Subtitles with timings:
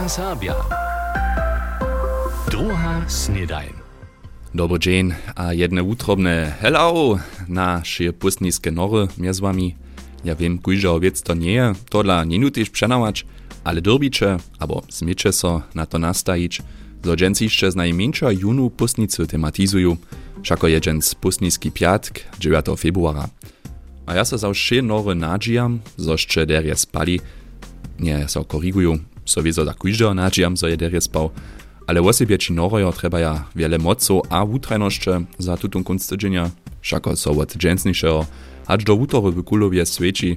[0.00, 0.54] NDR Sabia.
[2.50, 3.72] Druga snedajn.
[4.78, 7.18] Dzień, a jedne utrobne hello
[7.48, 9.74] na szyje pustniskie nory mnie z wami.
[10.24, 13.26] Ja wiem, kujże owiec to nie je, to dla nie nutisz przenawać,
[13.64, 16.62] ale dorbicze, albo smiecze so na to nastajić,
[17.40, 19.96] jeszcze z najmniejsza junu pustnicy tematizują,
[20.42, 23.28] szako je dżęc pustniski piatk 9 februara.
[24.06, 27.20] A ja se za wsze nory nadzijam, zo jeszcze derje spali,
[27.98, 31.30] nie so korigują, so wieso za kujże nadzijam, zo je derje spał,
[31.86, 36.50] ale osebie ci norojo treba ja wiele moców a wutrajnoszcze za tutun kunst tydzienia,
[36.82, 38.26] szako so od dżęcniejszego,
[38.66, 40.36] aż do wutory w kulowie świeci,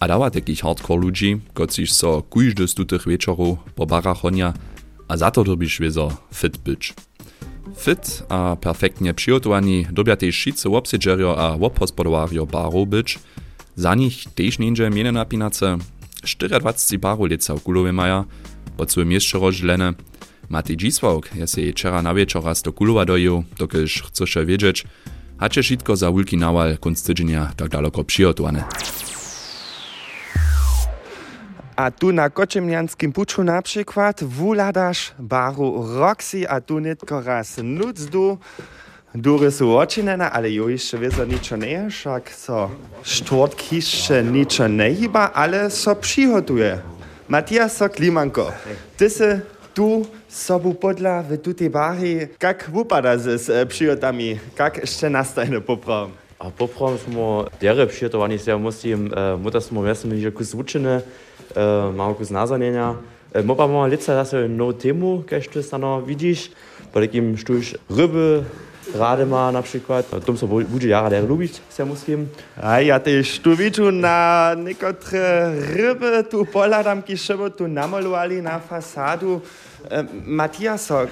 [0.00, 4.52] a dawa takich hardcore ludzi, kociś so kujżdy z tutych wieczorów po barach honia,
[5.08, 5.44] a za to
[5.80, 6.94] wieso fit być.
[7.76, 13.18] Fit a perfektnie przygotowani dobia tej šice obsedžerio a obhospodowario baro być,
[13.76, 15.78] za nich też niedzie miene napinace,
[16.22, 18.24] 24 baro leca w kulowie maja,
[18.76, 19.94] pod swoim jeszcze rozdzielene,
[20.48, 24.84] Matej Dzisławk je się wczera na wieczor raz do kulowa dojął, dokelż chce wiedzieć,
[25.38, 28.64] hacie wszystko za wielki nawal kunst tydzienia tak daleko przygotowane.
[31.76, 38.38] A tu na Koczemnianskim puczu na przykład wuladasz baru Roxy, a tu nitko raz nudzdu.
[39.16, 42.66] Dure su oči nena, ali ju išče veza ničo ne, šak so
[43.00, 46.74] štortki še ničo ne hiba, ale so přihotuje.
[47.28, 48.50] Matija so klimanko.
[48.96, 49.40] Ty se
[49.74, 55.62] tu sobu podla v tutej bari, kak vupada z, z eh, přihotami, kak še nastajne
[55.64, 56.12] poprom?
[56.36, 61.00] A poprom smo dere přihotovaní se, ja musím, uh, muta smo vesmi, že kus učene,
[61.00, 63.00] uh, malo kus nazanjenja.
[63.44, 66.50] Mo pa imamo lica, da se no temu, kaj što stano vidiš,
[66.92, 68.44] pa takim štuš ryby,
[68.94, 70.24] Radema na przykład.
[70.24, 72.28] Tom so bude jara der lubić se musím.
[72.62, 79.40] A ja też tu widzę na niektóre ryby, tu poladamki, żeby tu namalowali na fasadu.
[79.90, 81.06] E, Matiaso,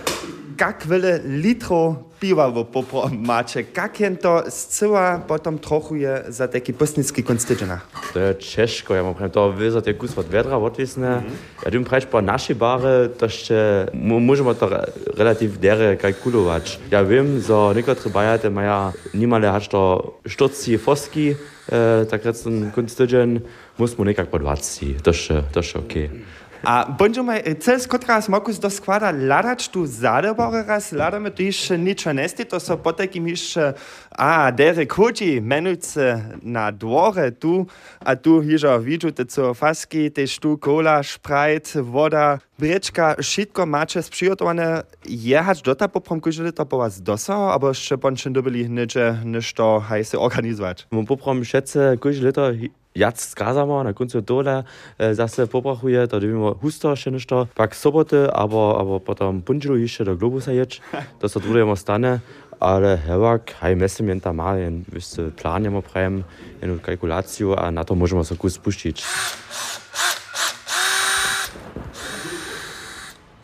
[0.60, 3.64] jak wiele litrów piwa w popro macie?
[3.76, 7.80] Jak to zcyła potom trochu je za taki pustnicki konstydzena?
[8.12, 11.22] To je ciężko, ja mam prawie to wyzać jak kus od wiadra odwisne.
[11.64, 13.86] Ja tym prawie po nasze bary to jeszcze
[14.20, 14.68] możemy to
[15.16, 16.80] relatyw dere kalkulować.
[16.90, 21.34] Ja wiem, że niektóre bajate mają niemale aż to 40 foski,
[21.72, 23.40] e, tak ten konstydzen,
[23.78, 24.86] musimy niekak po 20.
[25.02, 26.06] To jeszcze, to jeszcze okej.
[26.06, 26.20] Okay.
[26.64, 31.78] A będziemy cel skąd raz mokus do składa ladać tu zadobory raz ladamy tu jeszcze
[31.78, 32.92] niczo nesty, to so po
[33.26, 33.74] jeszcze
[34.10, 37.66] a dere chodzi menujce na dworze tu,
[38.04, 44.02] a tu hiżo widzę te co faski, też tu cola, sprite, woda, bryczka, wszystko macie
[44.02, 44.82] sprzygotowane.
[45.08, 49.52] Jechać do ta poprom kuźle to po was dosa, albo jeszcze bądź dobili nicze, niż
[49.52, 50.86] to hajse organizować.
[50.90, 52.50] Mam poprom schätze kuźle to
[52.94, 54.64] jac skazamo, na końcu dole
[54.98, 59.76] e, zase pobrachuje, to dobimy husto jeszcze niż to, pak soboty, albo, albo potem pundzilu
[59.76, 60.80] jeszcze do Globusa jeć,
[61.20, 62.20] to so drugemu stane,
[62.60, 65.04] ale hewak, haj mesymenta ma, jen wiesz,
[65.36, 66.24] plan jemo prajem,
[66.62, 69.04] jedną kalkulację, a na to możemy sobie kus spuścić.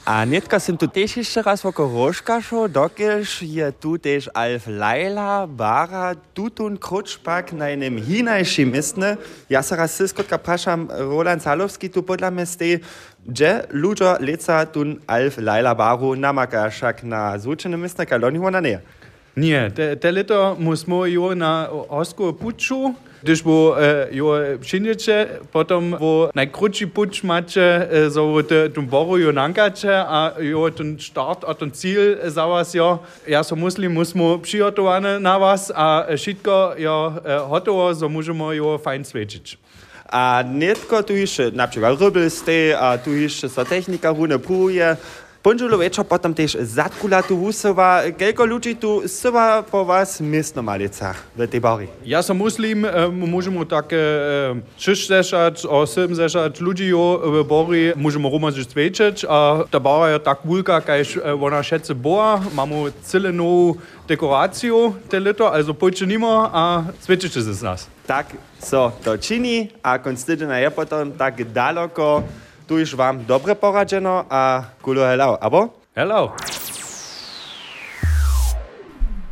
[0.05, 4.67] A netka sem tu też jeszcze raz woko Rożka šel, dokelž je tu też Alf
[4.67, 9.17] Laila, Bara, tutun kruczpak na jednym hinajszym istne.
[9.51, 12.81] Ja se raz syskotka praszam, Roland Salowski tu podla mnie stej,
[13.27, 18.81] gdzie ludzie leca tun Alf Laila Baru namaka szak na zvučenym istne, kaloni ona nie.
[19.37, 25.95] Nie, te, te lito musimo jo na osku puczu, Das, wo äh, jo Schindetsche, potom
[25.99, 31.53] wo na Krutschi Putschmatsche, äh, e, so de Dumboro Jonankatsche, a jo den Start a
[31.53, 32.99] den Ziel sauers ja.
[33.27, 38.27] Ja, so Muslim muss mo pschiatoane na was, a Schitka ja e, hotoa, so muss
[38.29, 39.59] mo jo fein zwetschitsch.
[40.13, 44.97] A netko tu iše, například rubliste, a tu iše sa technika hune pruje,
[45.41, 51.15] Bonjour, večer, potem tež zadkula tu usova, koliko ljudi tu sva po vas mestno malica
[51.33, 51.87] v tej bari?
[52.05, 53.97] Ja sam muslim, možemo tako
[54.77, 61.09] 60, 80 ljudi v bari, možemo romaziš svečeč, a ta bara je tako vulka, kaj
[61.25, 67.57] ona še se boja, imamo celo novo dekoracijo te leto, also počinimo, a svečeče se
[67.57, 67.89] z nas.
[68.05, 72.23] Tak so to čini, a konstidžena je potem tako daleko,
[72.71, 75.69] tu już wam dobre poradzeno, a kulo hello, abo?
[75.95, 76.33] Hello!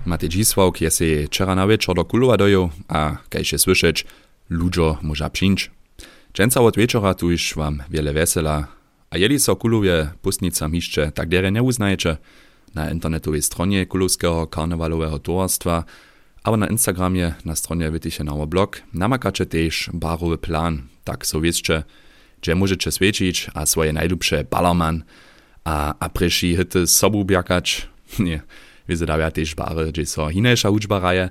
[0.07, 4.07] Matej Dzisławk je się wczera na wieczór do kulowa dojął, a kaj się słyszeć,
[4.51, 5.71] ludzo może przyjść.
[6.35, 8.67] Dżęca od wieczora tu już wam wiele wesela,
[9.11, 12.17] a jeli so kulowie pustnica miszcze tak dere nie uznajecie,
[12.75, 15.85] na internetowej stronie kulowskiego karnewalowego towarstwa,
[16.43, 21.83] aber na Instagramie, na stronie Wytychenauer blog, namakacie też barowy plan, tak so wiecie,
[22.43, 25.05] gdzie możecie świecić, a swoje najdubsze balerman,
[25.65, 27.89] a, a preši hity sobu bjakać,
[28.19, 28.41] nie,
[28.89, 31.31] wyzadawia też bary, gdzie so hinejsza uczba raje,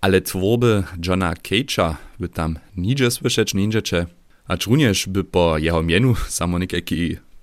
[0.00, 4.06] ale tworby Johna Cage'a by tam nigdzie słyszeć nindziecie,
[4.48, 6.58] a również by po jeho mienu samo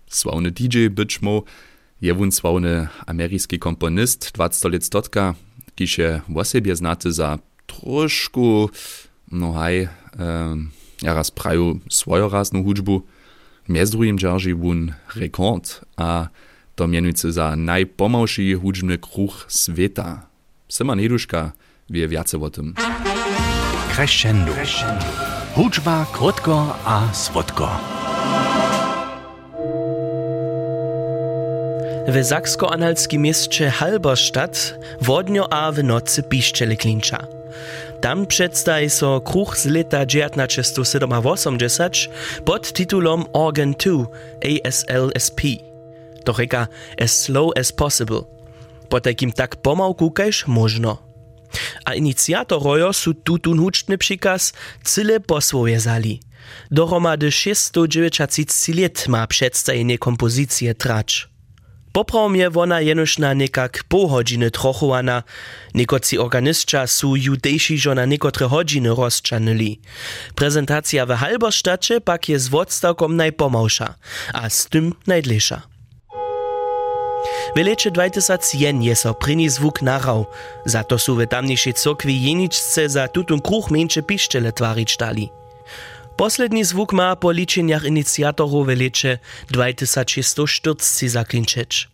[0.07, 1.43] sławny DJ być mo,
[2.01, 5.35] je wun sławny ameryjski komponist 20 lat stotka,
[5.75, 8.65] kiż je w sobie znaty za troszkę,
[9.31, 9.87] no haj,
[10.19, 10.69] um,
[11.01, 13.01] ja raz praju swojorazną hudżbu,
[13.69, 16.27] między drugim dzierży wun rekord, a
[16.75, 20.27] to mianujcy za najpomałszy hudżbny kruch świata.
[20.69, 21.51] Sima Neduszka
[21.89, 22.73] wie więcej o tym.
[23.95, 24.51] Crescendo.
[25.55, 27.79] Hudżba krótko a słodko.
[32.07, 37.27] W zaksko-analskim mieście Halberstadt wodnio a w nocy piszczeli klinča.
[38.01, 41.11] Tam przedstaje so kruch z leta 1987
[42.45, 44.05] pod tytułom Organ 2
[44.45, 45.41] ASLSP.
[46.23, 46.67] To reka
[47.01, 48.21] as slow as possible.
[48.89, 50.97] Po takim tak pomałku kajż można.
[51.85, 54.53] A inicjatorojo su tutun huczny przykaz
[54.83, 55.79] cyle poswoje
[56.71, 61.34] Dohromady 690 lat ma przedstawienie kompozycje tracz.
[61.95, 65.21] Poprawmje wona jenošna nekak po hodžine trochowana,
[65.73, 69.79] nekoci organistča su judejši žo na nekotre hodžine rozčanili.
[70.35, 73.87] Prezentacija v Halberstače pak je z odstavkom najpomavša,
[74.35, 75.61] a s tym najdlejša.
[77.55, 80.27] V leče 2001 je so prini zvuk narał,
[80.67, 85.44] zato su v tamniejszej cokwi jeničce za tutun kruh menše pištele tvarič dali.
[86.17, 89.19] Posledni zwuk ma po liczeniach inicjatorów w lecie
[89.51, 91.89] 2040 zaklinczyć.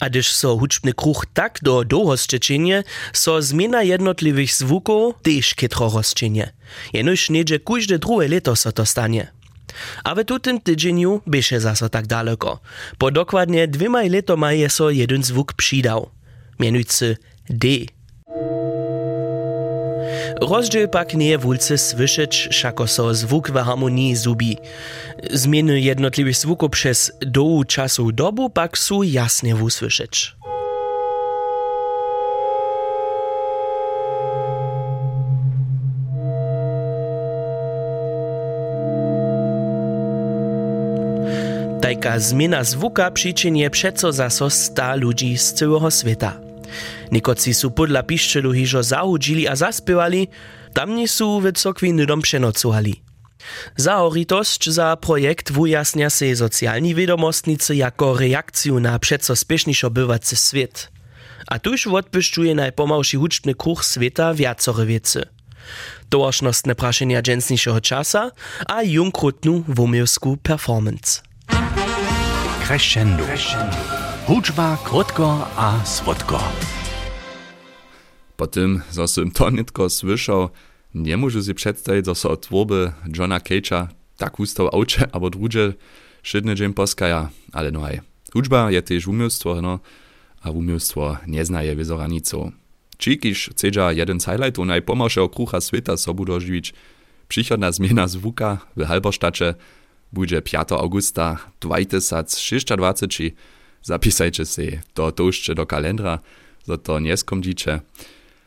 [0.00, 6.52] A gdyż so huczbny kruch tak do dohosczeczenie, so zmiana jednotliwych zwuków też kietro rozczenie.
[6.92, 9.32] Jenoż niedzie każde drugie leto so to stanie.
[10.04, 12.60] A w tutym tydzieniu bieše zaso tak daleko.
[12.98, 16.10] Po dokładnie dwiema letoma je so jeden zwuk przydał.
[16.60, 17.16] Mianujcy
[17.50, 17.68] D.
[20.40, 24.56] Rozdziel pak nie je wulce słyszeć, szako so zwuk w harmonii zubi.
[25.30, 30.36] Zmiany jednotliwych zvuków przez dołu czasu dobu pak su jasnie usłyszeć.
[41.80, 46.45] Tajka zmiana zvuka przyczynie przeco zaso sta ludzi z całego świata.
[47.12, 50.28] Niekoci su podla piszczelu hižo zahudzili a zaspiewali,
[50.74, 53.06] tamni su w cokwi nydom przenocowali.
[53.76, 60.90] Zahoritosć za projekt wujasnia se socjalni wiadomostnicy jako reakcju na przeco spieszniszo bywacy świat.
[61.46, 65.22] A tuż odpiszczuje najpomałszy huczny kruch świata wiacore wiece.
[66.08, 68.30] Tołożnostne praszenia dżensniejszego czasa
[68.66, 71.22] a junkrutnu wumielsku performance.
[72.66, 73.24] Crescendo.
[74.26, 76.42] Hudżba krótko a słodko.
[78.36, 80.48] Po tym, co sam to nitko słyszał,
[80.94, 83.86] nie może si przedstawić, że so od tworby Johna Cage'a
[84.16, 85.72] tak ustał aucze, albo drugie
[86.22, 88.00] szydny dzień poskaja, ale no hej.
[88.32, 89.78] Hudżba je też umiejstwo, no,
[90.42, 92.52] a umiejstwo nie znaje wyzoranicą.
[92.98, 96.74] Čikiš chcedža jeden z highlightów najpomalszego krucha świata sobu dożywić,
[97.28, 99.54] przychodna zmiana zvuka w Halberstadcie
[100.12, 102.66] będzie 5 augusta 2026.
[103.82, 106.18] Zapisajcie si to tużcze do kalendra,
[106.64, 107.80] za to nie skomdzicie.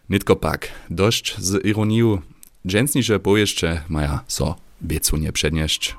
[0.10, 2.22] Nitko pak, dość z ironią,
[2.68, 5.96] dżęsnisze pojeszcze maja so biecu nie przednieść.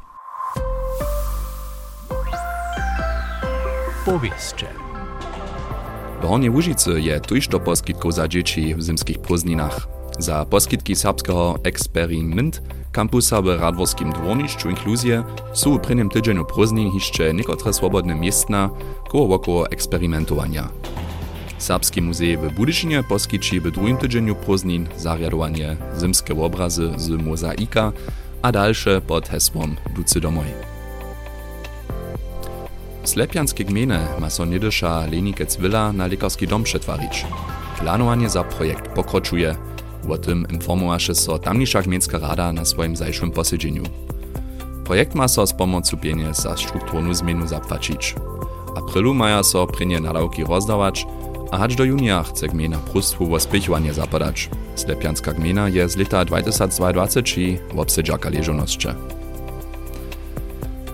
[4.04, 4.66] Powieszcze.
[6.20, 9.88] W Hornie Łużycy je tuż do poskitków za dzieci w zimskich prózdninach.
[10.18, 17.34] Za poskitki serbskiego eksperyment kampusa w Radworskim dworniszczu inkluzje są w prvnym tydzieniu prózdnin jeszcze
[17.34, 18.70] niekotre swobodne miejsca
[19.08, 20.68] koło wokół eksperymentowania.
[21.58, 27.92] Serbski muzej w Budyšinie poskiči w drugim tydzieniu prózdnin zariadowanie zimskie obrazy z mozaika
[28.42, 30.46] a dalsze pod hesłom Ducy domoj.
[33.04, 37.26] Slepianskie gminy ma so niedysza Lenikec Villa na lekarski dom przetwarić.
[37.78, 39.69] Planowanie za projekt pokroczuje.
[40.08, 43.82] O tym informowaše so tamniejsza gmiejska rada na swoim zajszłym posiedzeniu.
[44.84, 48.14] Projekt ma so z pomocą pieniędzy za strukturną zmianę zapłacić.
[48.76, 51.06] Aprilu maja so prynie nadawki rozdawać,
[51.50, 54.50] a hać do junia chce gmina prustwu wo spichowanie zapadać.
[54.74, 58.94] Slepianska gmina je z leta 2022 w obsedzaka leżonosće.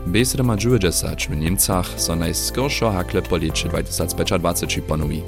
[0.07, 5.23] B790 w Niemcach so najskrszo hakle po lecie 2025 ponowi.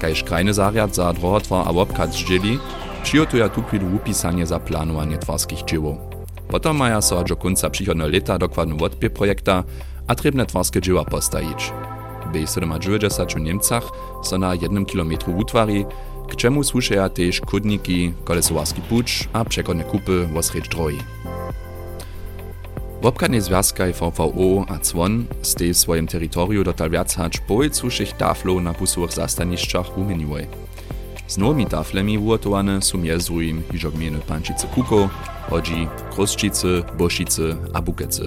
[0.00, 2.58] Kajż krajny zariad za drohotwar a obkat zdzieli,
[3.04, 5.96] przygotuja tu chwilu upisanie za planowanie twarskich dziełów.
[6.48, 9.64] Potom maja so do konca przychodnego leta dokładny odpie projekta
[10.06, 11.72] a trebne twarske dzieła postajić.
[12.26, 12.32] W
[12.80, 13.84] 97 Niemcach
[14.22, 15.84] so na jednym kilometru utwari,
[16.28, 20.98] k czemu słuchają też kudniki, kolesowarski pucz a przekonne kupy wosrecz drogi.
[23.02, 28.72] Wobkadne związkaj VVO a Cwon stej w swoim terytoriu dotal wiac hacz pojecuszych taflów na
[28.72, 30.46] busowych zastaniszczach umieniłej.
[31.34, 35.08] Z nowymi taflemi ugotowane są drugim hižo gminy Pančice Kuko,
[35.50, 38.22] Hodzi, Krosčice, Bošice a Bukece.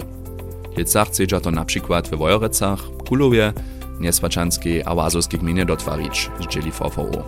[0.78, 3.54] Lecach chcedza to na przykład we Wojorecach, Kulowie,
[4.00, 7.24] Nieswaczanskiej a Łazowskiej gminie dotwarić, zdzieli VVO.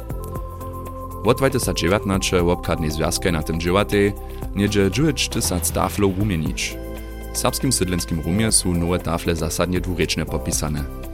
[1.26, 4.14] Od 2019 obkadnej związkaj na tym dziełatej
[4.56, 6.78] niedzie 9 tysac taflów umienić.
[7.34, 11.09] W serbskim sydlenskim rumie są nowe tafle zasadnie dwureczne popisane.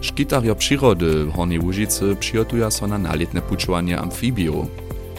[0.00, 4.66] Škitarjo przyrody w Hornej Łužicy przygotują so na naletne puczowanie amfibio.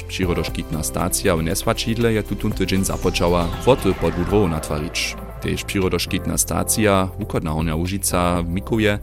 [0.08, 5.16] Przyrodoškitna stacja w Nesvačidle je tutun tydzień zapoczała kwoty pod Udrowu natwarić.
[5.42, 9.00] Tež przyrodoškitna stacja, ukodna Hornia Łužica w Mikowie,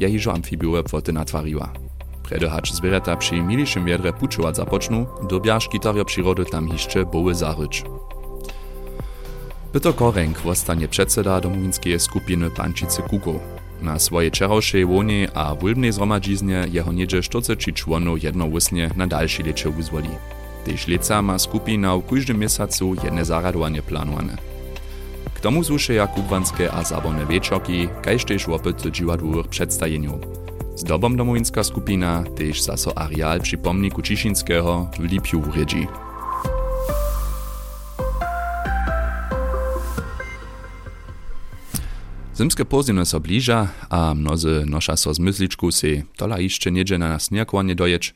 [0.00, 1.72] je hižo amfibiowe kwoty natwariła.
[2.22, 7.84] Predehacz zwierzęta przy miliszym wiedre puczować zapoczną, dobia szkitarjo przyrody tam jeszcze boły zaryć.
[9.72, 13.57] Peter Korenk zostanie przedseda domovinskiej skupiny Pančice Kuko.
[13.82, 19.70] Na swojej czerowszej łonie a wólbnej zgromadziznie jeho niedzie 40 członów jednowysnie na dalsze lecie
[19.70, 20.08] wyzwoli.
[20.64, 24.36] Tež leca ma skupina w każdym miesiącu jedne zaradowanie planowane.
[25.34, 30.20] K tomu złušeja kubwanskie a zabawne wieczorki, kajż też łopyty dziwadłowych przedstawieniów.
[30.74, 35.42] Zdobom domowinska skupina też zaso areal przy pomniku Ciszynskiego w Lipiu.
[42.38, 47.18] Zimske pozimy so bliża, a mnozy nosza so z mysliczku si tola jeszcze niedzie na
[47.18, 48.14] snierkowanie dojecz,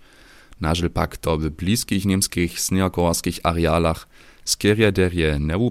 [0.60, 4.08] nażel pak to w bliskich niemskich snierkowarskich arealach.
[4.44, 5.70] Skierie derje nie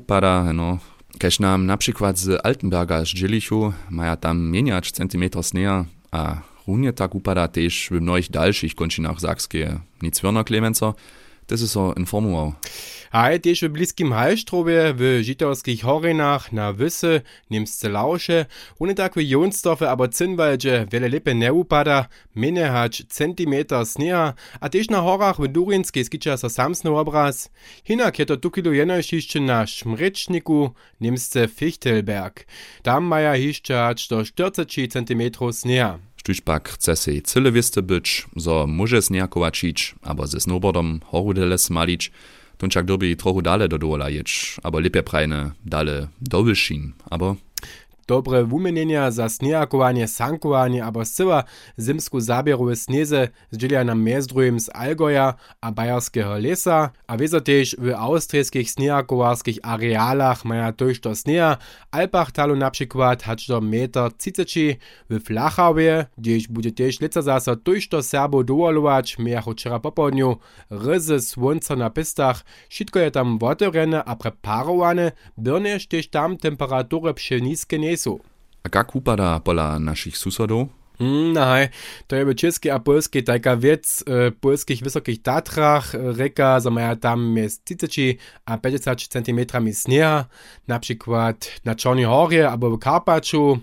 [0.54, 0.78] no,
[1.20, 6.94] Kež nam na przykład z Altenberga z Dżilichu maja tam mieniać centimetr sneja, a runie
[6.94, 9.80] tak upada też w mnohich dalszych kończynach Sakskie.
[10.02, 10.94] Nic wierno, Clemenco,
[11.48, 12.54] das ist so informował.
[13.12, 18.46] A je też w bliskim Hallstrobie, w Žitorskich Horinach, na Wysse, Niemsce Lausche,
[18.80, 22.06] ohne tak w Jonsdorfe, aber Zinnwaldzie, wiele lepe nie upada,
[22.36, 23.86] minne hać centimeter
[24.62, 27.50] a też na horach w Durinskiej skicza so samsny obraz.
[27.84, 30.72] Hinak je to tu kilo jenoś jeszcze na Szmryczniku,
[31.02, 32.46] Niemsce Fichtelberg.
[32.84, 36.00] Tam maja jeszcze hać do 40 centimetrów sneha.
[36.22, 42.12] Štuž pak chce sej cyle wieste być, zo może zniakowačić, abo ze snowboardom horudele smalić,
[42.62, 47.42] tunčak dobi trochu dale do dola jeć, abo lepiej prajne dale do wyszin, abo
[48.12, 51.44] Dobre wumienienia za snejakowanie, sankowanie abo zcyła
[51.78, 57.94] zimsku zabierowe sneze zdziela nam mezdrujem z Algoja a Bayerskeho lesa, a wieso też w
[57.96, 61.58] austrijskich snejakowarskich arealach maja też do sneja,
[61.92, 64.76] Alpach talo na przykład hać do meter ciceči,
[65.10, 70.38] w Flachawie, gdzieś będzie też leca zasa też do Serbo dołalować, miacho wczera popołudniu,
[70.70, 77.80] ryzy słońca na pistach, wszystko je tam wotorene a preparowane, byrneż też tam temperatury pszeniske
[77.80, 78.20] nie są.
[78.64, 80.68] A jak upada pola naszych susodów?
[81.00, 81.70] Mm, Naj,
[82.08, 87.38] to je w českej a polskiej taka wiec w polskich wysokich Tatrach, reka zamaja tam
[87.38, 89.40] jest 30 a 50 cm
[89.74, 90.26] sneha,
[90.68, 93.60] na przykład na Czarnej Horje albo w Karpaczu.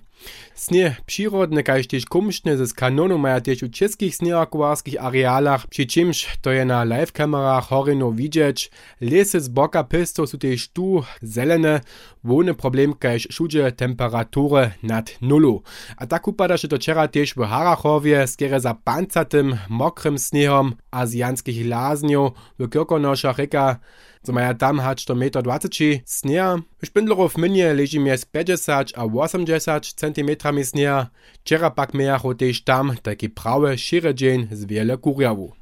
[0.54, 6.38] Snie przyrodne, kaž też kumštne ze kanonu maja też u českich sneakowarskich arealach, przy czymś
[6.42, 8.70] to je na live kamerach horino widzieć.
[9.00, 11.80] Lesy z boka pystów są też tu zelene,
[12.25, 15.62] wony problem kaž wszędzie temperatury nad nulu.
[15.96, 16.78] A tak upada się to
[17.12, 23.76] też w Harachowie, skiery za pancatym, mokrym snehom azjanskich lazniów, w Kirkonoszach reka,
[24.22, 26.58] co maja tam hać do 1,20 m sneha.
[26.82, 30.30] W Špindlerów minie leży mies 50 a 80 cm
[30.64, 31.06] sneha.
[31.40, 35.52] Wczoraj pak miało też tam taki prawy, szyry dzień z wiele kurjawu.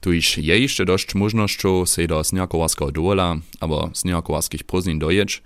[0.00, 5.42] Tuż je jeszcze dość możnością se do sniakowarskiego dola, albo sniakowarskich prózdnin dojeć,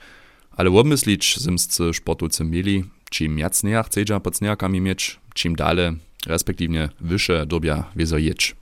[0.51, 5.93] ale obmyslić zimscy sportowcy mieli, czym jac sneha chcedza pod sniakami mieć, czym dalej,
[6.27, 8.57] respektywnie wyższe dobia wiezo jeć.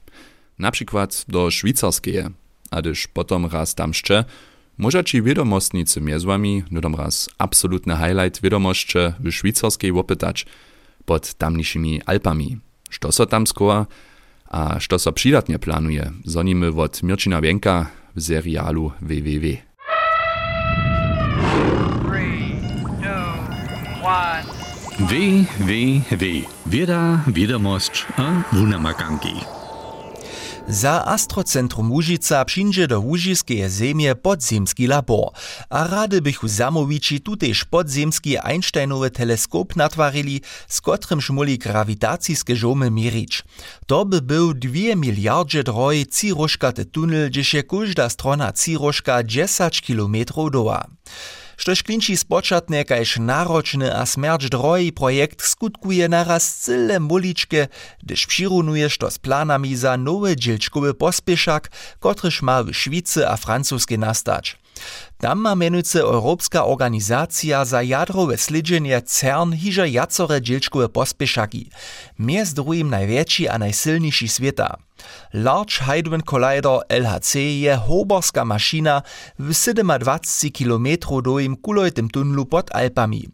[0.59, 2.31] Na przykład do szwajcarskie,
[2.75, 4.25] a gdyż potom raz tam jeszcze,
[4.79, 10.47] może ci wiadomostnicy miezłami, nudom raz absolutny highlight wiadomości w szwajcarskiej opytać
[11.05, 12.59] pod tamniejszymi Alpami.
[12.91, 13.87] Što so tam skoła,
[14.51, 19.57] a što so przydatnie planuje, zonimy od Mirčina Wienka w serialu www.
[24.99, 25.13] W,
[25.59, 26.25] W, W.
[26.67, 29.64] Wieda, Wiadomość a Wunamakanki.
[30.69, 35.31] Za Astrocentrum Łužica przyjdzie do łužiskeje zemie podzemski labor,
[35.71, 43.43] a rady bychu zamowici tutež podzemski Einsteinowy teleskop natwarili, z kotrym szmuli grawitacijskie żomy mierzyć.
[43.87, 50.17] To by był 2 miliardy droj cirożkaty tunel, gdzie się każda strona cirożka 10 km
[50.53, 50.87] doła.
[51.57, 57.69] Štož klinči spočatne kaž náročny a smerdź drogi projekt skutkuje naraz cyle muličke,
[58.03, 63.99] gdyż přirunuješ to z planami za nowy dzielčkowy pospieszak, kotryż ma w Szwicy a francuskie
[63.99, 64.57] nastać.
[65.19, 71.71] Tam ma menujce Europska organizacja za jadrowe slidzenie CERN hiže jacore dzielčkowe pospieszaki,
[72.19, 74.77] między drugim największy a najsilniejszy świata.
[75.33, 79.03] Large Hadron Collider LHC je hoborska mašina
[79.39, 80.87] w 27 km
[81.23, 83.29] dojim kulojtym tunlu pod Alpami.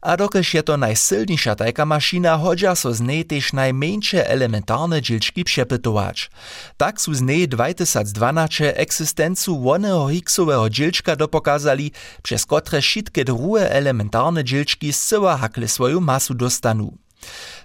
[0.00, 5.44] A dokelž je to najsilniejsza tajka mašina, hodža so z nej tež najmniejsze elementarne dzielczki
[5.44, 6.30] przepytować.
[6.76, 11.92] Tak su z nej 2012 egzystencu wonego Higgsowego dzielczka dopokazali,
[12.22, 17.04] przez kotre wszystkie drugie elementarne dzielczki zcyła hakle swoją masu dostanu.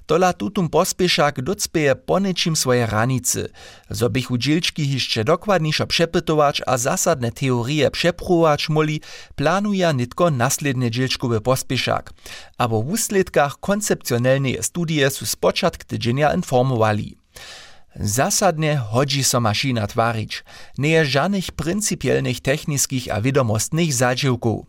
[0.10, 3.50] Tola tutum pospieszak docpeje ponečim swoje ranice,
[3.90, 9.02] zo bych dzielčki hišće dokładniejszo przepytować a zasadne teorie przepruwać moli,
[9.36, 12.14] planuje nitko nasledne dzielčkowy pospieszak,
[12.58, 17.19] abo w usledkach koncepcjonalne studie su spočatk tydzienia informowali.
[17.96, 20.44] Zasadnie hodzi so mašina twarić.
[20.78, 24.66] Nie je żadnych pryncypielnych technickich a wiadomostnych zadziewków.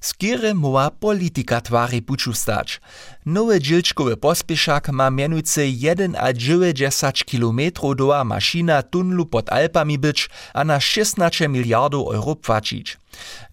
[0.00, 2.80] Skiery muła polityka twari puczu stać.
[3.26, 7.60] Nowy dzielczkowy pospieszak ma mianujcy 1,9 km
[7.96, 12.98] doła mašina tunlu pod Alpami być, a na 16 miliardów euro płacić.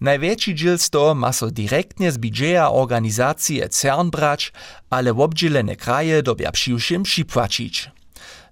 [0.00, 4.52] Największy dziel z toho ma so direktnie z budżeja organizacji CERN brać,
[4.90, 7.90] ale w obdzielene kraje dobia przyjszym przypłacić.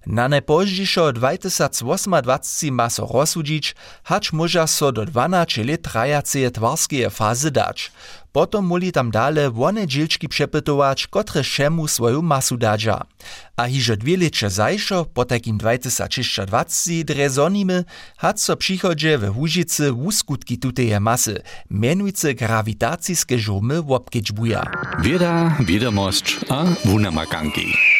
[0.07, 7.51] Na najpoźniejszo 2028 ma so rozsudzić, hacz może so do 12 lat trajaceje twarskie fazy.
[8.31, 13.01] Potom muli tam dale wone dzielczki przepytować, kotre szemu swoją masu dadża.
[13.57, 17.83] A hiżo dwie lecze zajszo, po takim 2020 drezonimy,
[18.17, 24.31] hat so przychodzie w Łużycy wuskutki tuteje masy, mianujce grawitacijskie żomy wopkieć
[25.01, 27.96] Wieda, wiadomość a wunamakanki.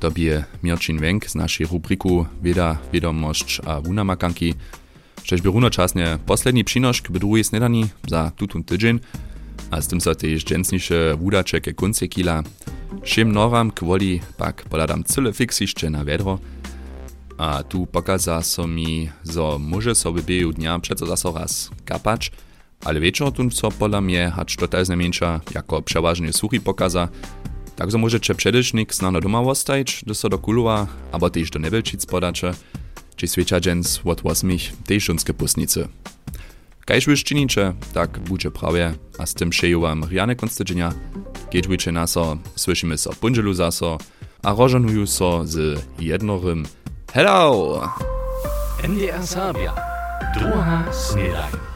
[0.00, 4.54] To bije Mirčin Wenk z naszej rubriku Wieda, Wiadomość a Wunamakanki.
[5.22, 9.00] Cześć by runoczasnie posledni przynoszk w drugiej snedani za tutun tydzień,
[9.70, 12.42] a z tym so też dżęsniejsze wudacze ke kunce kila.
[13.02, 16.38] Szym noram kwoli pak poladam cyle fiksiszcze na wiadro,
[17.38, 22.32] a tu pokaza so mi, zo może sobie bieju dnia przeco zaso raz kapać,
[22.84, 27.08] ale wieczór tun so pola mnie hacz total znamienča jako przeważnie suchi pokaza,
[27.76, 32.56] Takže môžete předešnik snano doma ostajć, do so do kulua, abo tež do nebelčic podače,
[33.20, 35.92] či svieča džens od 8 tež šunske pusnice.
[36.88, 42.38] Kajž už činiče, tak buďte prawie, a z tym šeju vám riane keď budete naso,
[42.56, 44.00] slyšíme so punželu zaso,
[44.46, 46.64] a rožanujú so z jednorym
[47.12, 47.82] Hello!
[48.84, 49.72] NDR Sabia.
[50.36, 51.75] Druga Snedaj.